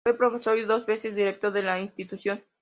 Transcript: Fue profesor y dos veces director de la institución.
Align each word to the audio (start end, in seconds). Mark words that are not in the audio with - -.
Fue 0.03 0.17
profesor 0.17 0.57
y 0.57 0.63
dos 0.63 0.87
veces 0.87 1.13
director 1.13 1.53
de 1.53 1.61
la 1.61 1.79
institución. 1.79 2.43